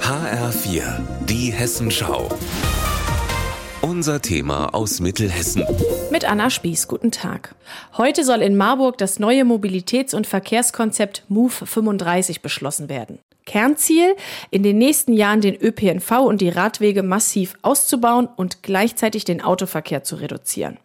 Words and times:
HR4, 0.00 0.82
die 1.26 1.50
Hessenschau. 1.50 2.28
Unser 3.80 4.20
Thema 4.20 4.74
aus 4.74 5.00
Mittelhessen. 5.00 5.64
Mit 6.10 6.24
Anna 6.24 6.50
Spieß, 6.50 6.88
guten 6.88 7.10
Tag. 7.10 7.54
Heute 7.96 8.24
soll 8.24 8.42
in 8.42 8.56
Marburg 8.56 8.98
das 8.98 9.18
neue 9.18 9.44
Mobilitäts- 9.44 10.14
und 10.14 10.26
Verkehrskonzept 10.26 11.24
MOVE 11.28 11.64
35 11.64 12.42
beschlossen 12.42 12.88
werden. 12.88 13.18
Kernziel, 13.46 14.14
in 14.50 14.62
den 14.62 14.78
nächsten 14.78 15.12
Jahren 15.12 15.40
den 15.40 15.56
ÖPNV 15.56 16.20
und 16.20 16.40
die 16.40 16.50
Radwege 16.50 17.02
massiv 17.02 17.54
auszubauen 17.62 18.28
und 18.36 18.62
gleichzeitig 18.62 19.24
den 19.24 19.40
Autoverkehr 19.40 20.04
zu 20.04 20.16
reduzieren. 20.16 20.78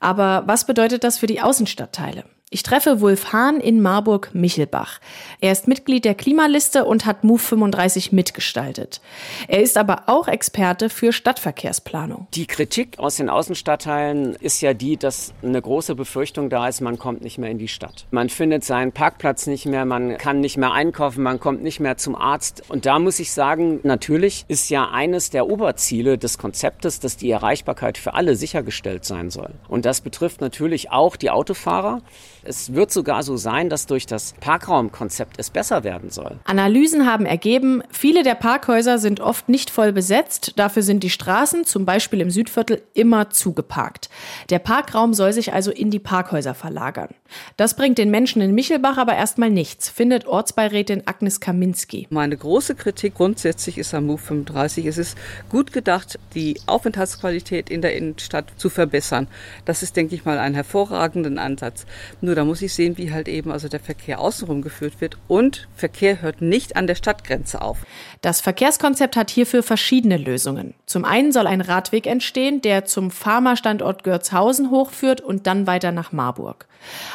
Aber 0.00 0.44
was 0.46 0.66
bedeutet 0.66 1.04
das 1.04 1.18
für 1.18 1.26
die 1.26 1.40
Außenstadtteile? 1.40 2.24
Ich 2.52 2.64
treffe 2.64 3.00
Wulf 3.00 3.32
Hahn 3.32 3.60
in 3.60 3.80
Marburg-Michelbach. 3.80 4.98
Er 5.40 5.52
ist 5.52 5.68
Mitglied 5.68 6.04
der 6.04 6.16
Klimaliste 6.16 6.84
und 6.84 7.06
hat 7.06 7.22
MOVE 7.22 7.38
35 7.38 8.10
mitgestaltet. 8.10 9.00
Er 9.46 9.62
ist 9.62 9.78
aber 9.78 10.02
auch 10.06 10.26
Experte 10.26 10.90
für 10.90 11.12
Stadtverkehrsplanung. 11.12 12.26
Die 12.34 12.48
Kritik 12.48 12.98
aus 12.98 13.18
den 13.18 13.28
Außenstadtteilen 13.28 14.34
ist 14.34 14.62
ja 14.62 14.74
die, 14.74 14.96
dass 14.96 15.32
eine 15.44 15.62
große 15.62 15.94
Befürchtung 15.94 16.50
da 16.50 16.66
ist, 16.66 16.80
man 16.80 16.98
kommt 16.98 17.22
nicht 17.22 17.38
mehr 17.38 17.52
in 17.52 17.58
die 17.58 17.68
Stadt. 17.68 18.06
Man 18.10 18.28
findet 18.28 18.64
seinen 18.64 18.90
Parkplatz 18.90 19.46
nicht 19.46 19.66
mehr, 19.66 19.84
man 19.84 20.18
kann 20.18 20.40
nicht 20.40 20.56
mehr 20.56 20.72
einkaufen, 20.72 21.22
man 21.22 21.38
kommt 21.38 21.62
nicht 21.62 21.78
mehr 21.78 21.98
zum 21.98 22.16
Arzt. 22.16 22.64
Und 22.68 22.84
da 22.84 22.98
muss 22.98 23.20
ich 23.20 23.30
sagen, 23.30 23.78
natürlich 23.84 24.44
ist 24.48 24.70
ja 24.70 24.90
eines 24.90 25.30
der 25.30 25.46
Oberziele 25.48 26.18
des 26.18 26.36
Konzeptes, 26.36 26.98
dass 26.98 27.16
die 27.16 27.30
Erreichbarkeit 27.30 27.96
für 27.96 28.14
alle 28.14 28.34
sichergestellt 28.34 29.04
sein 29.04 29.30
soll. 29.30 29.50
Und 29.68 29.84
das 29.84 30.00
betrifft 30.00 30.40
natürlich 30.40 30.90
auch 30.90 31.14
die 31.14 31.30
Autofahrer. 31.30 32.02
Es 32.42 32.74
wird 32.74 32.90
sogar 32.90 33.22
so 33.22 33.36
sein, 33.36 33.68
dass 33.68 33.86
durch 33.86 34.06
das 34.06 34.34
Parkraumkonzept 34.40 35.38
es 35.38 35.50
besser 35.50 35.84
werden 35.84 36.10
soll. 36.10 36.38
Analysen 36.44 37.06
haben 37.06 37.26
ergeben, 37.26 37.82
viele 37.90 38.22
der 38.22 38.34
Parkhäuser 38.34 38.98
sind 38.98 39.20
oft 39.20 39.48
nicht 39.48 39.70
voll 39.70 39.92
besetzt. 39.92 40.54
Dafür 40.56 40.82
sind 40.82 41.02
die 41.02 41.10
Straßen, 41.10 41.64
zum 41.64 41.84
Beispiel 41.84 42.20
im 42.20 42.30
Südviertel, 42.30 42.82
immer 42.94 43.30
zugeparkt. 43.30 44.08
Der 44.48 44.58
Parkraum 44.58 45.14
soll 45.14 45.32
sich 45.32 45.52
also 45.52 45.70
in 45.70 45.90
die 45.90 45.98
Parkhäuser 45.98 46.54
verlagern. 46.54 47.10
Das 47.56 47.74
bringt 47.74 47.98
den 47.98 48.10
Menschen 48.10 48.42
in 48.42 48.54
Michelbach 48.54 48.96
aber 48.96 49.14
erstmal 49.14 49.50
nichts, 49.50 49.88
findet 49.88 50.26
Ortsbeirätin 50.26 51.02
Agnes 51.06 51.40
Kaminski. 51.40 52.06
Meine 52.10 52.36
große 52.36 52.74
Kritik 52.74 53.14
grundsätzlich 53.14 53.78
ist 53.78 53.94
am 53.94 54.06
MOVE 54.06 54.22
35. 54.22 54.86
Es 54.86 54.98
ist 54.98 55.16
gut 55.48 55.72
gedacht, 55.72 56.18
die 56.34 56.60
Aufenthaltsqualität 56.66 57.70
in 57.70 57.82
der 57.82 57.94
Innenstadt 57.94 58.46
zu 58.56 58.70
verbessern. 58.70 59.28
Das 59.64 59.82
ist, 59.82 59.96
denke 59.96 60.14
ich 60.14 60.24
mal, 60.24 60.38
ein 60.38 60.54
hervorragender 60.54 61.40
Ansatz. 61.40 61.86
Nur 62.20 62.29
nur 62.30 62.36
da 62.36 62.44
muss 62.44 62.62
ich 62.62 62.72
sehen, 62.72 62.96
wie 62.96 63.12
halt 63.12 63.26
eben 63.26 63.50
also 63.50 63.66
der 63.66 63.80
Verkehr 63.80 64.20
außenrum 64.20 64.62
geführt 64.62 65.00
wird. 65.00 65.18
Und 65.26 65.66
Verkehr 65.74 66.22
hört 66.22 66.40
nicht 66.40 66.76
an 66.76 66.86
der 66.86 66.94
Stadtgrenze 66.94 67.60
auf. 67.60 67.78
Das 68.20 68.40
Verkehrskonzept 68.40 69.16
hat 69.16 69.30
hierfür 69.30 69.64
verschiedene 69.64 70.16
Lösungen. 70.16 70.74
Zum 70.86 71.04
einen 71.04 71.32
soll 71.32 71.48
ein 71.48 71.60
Radweg 71.60 72.06
entstehen, 72.06 72.62
der 72.62 72.84
zum 72.84 73.10
Pharmastandort 73.10 74.04
Görzhausen 74.04 74.70
hochführt 74.70 75.20
und 75.20 75.48
dann 75.48 75.66
weiter 75.66 75.90
nach 75.90 76.12
Marburg. 76.12 76.68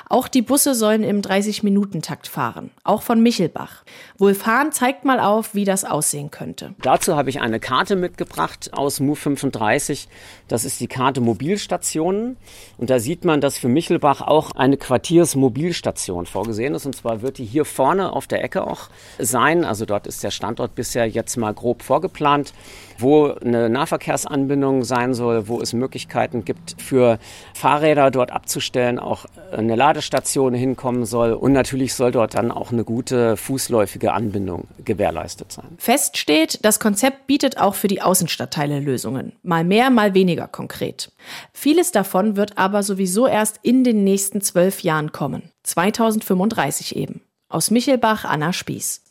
Auch 0.10 0.28
die 0.28 0.42
Busse 0.42 0.76
sollen 0.76 1.04
im 1.04 1.22
30-Minuten-Takt 1.22 2.28
fahren, 2.28 2.72
auch 2.84 3.02
von 3.02 3.22
Michelbach. 3.22 3.84
Wolf 4.18 4.46
Hahn 4.46 4.72
zeigt 4.72 5.06
mal 5.06 5.20
auf, 5.20 5.56
wie 5.56 5.66
das 5.66 5.86
aussehen 5.86 6.32
könnte. 6.32 6.76
Dazu 6.82 7.16
habe 7.16 7.30
ich 7.30 7.42
eine 7.42 7.60
Karte 7.60 7.96
mitgebracht 7.96 8.72
aus 8.74 9.00
MU 9.00 9.16
35. 9.16 10.08
Das 10.48 10.66
ist 10.66 10.80
die 10.80 10.88
Karte 10.88 11.22
Mobilstationen. 11.22 12.38
Und 12.78 12.90
da 12.90 13.00
sieht 13.00 13.26
man, 13.26 13.42
dass 13.42 13.58
für 13.58 13.68
Michelbach 13.68 14.22
auch 14.22 14.52
eine 14.52 14.78
Quartiersmobilstation 15.06 16.26
vorgesehen 16.26 16.74
ist. 16.74 16.88
Und 16.88 16.96
zwar 16.96 17.22
wird 17.22 17.38
die 17.38 17.46
hier 17.46 17.64
vorne 17.64 18.12
auf 18.12 18.26
der 18.26 18.44
Ecke 18.44 18.66
auch 18.66 18.90
sein. 19.20 19.64
Also 19.64 19.86
dort 19.86 20.08
ist 20.08 20.24
der 20.24 20.32
Standort 20.32 20.74
bisher 20.74 21.08
jetzt 21.08 21.38
mal 21.38 21.54
grob 21.54 21.84
vorgeplant, 21.84 22.54
wo 22.98 23.28
eine 23.28 23.70
Nahverkehrsanbindung 23.70 24.84
sein 24.84 25.14
soll, 25.14 25.48
wo 25.48 25.62
es 25.62 25.74
Möglichkeiten 25.74 26.46
gibt 26.46 26.76
für 26.82 27.20
Fahrräder 27.54 28.12
dort 28.12 28.32
abzustellen, 28.32 29.00
auch 29.00 29.26
eine 29.52 29.76
Ladestation 29.76 30.54
hinkommen 30.54 31.06
soll 31.06 31.34
und 31.34 31.54
natürlich 31.54 31.94
soll 31.94 32.12
dort 32.12 32.36
dann 32.36 32.52
auch 32.52 32.72
eine 32.72 32.84
gute 32.84 33.38
fußläufige 33.38 34.14
Anbindung 34.14 34.68
gewährleistet 34.84 35.52
sein. 35.52 35.66
Fest 35.78 36.18
steht, 36.18 36.64
das 36.64 36.80
Konzept 36.80 37.28
bietet 37.28 37.58
auch 37.58 37.76
für 37.76 37.88
die 37.88 38.02
Außenstadtteile 38.02 38.80
Lösungen. 38.80 39.34
Mal 39.44 39.64
mehr, 39.64 39.90
mal 39.90 40.14
weniger 40.14 40.48
konkret. 40.48 41.12
Vieles 41.54 41.92
davon 41.92 42.36
wird 42.36 42.58
aber 42.58 42.84
sowieso 42.84 43.28
erst 43.28 43.60
in 43.62 43.84
den 43.84 44.04
nächsten 44.04 44.42
zwölf 44.42 44.82
Jahren 44.82 45.12
kommen. 45.12 45.44
2035 45.64 46.96
eben. 46.96 47.22
Aus 47.50 47.72
Michelbach, 47.72 48.26
Anna 48.26 48.54
Spieß. 48.54 49.04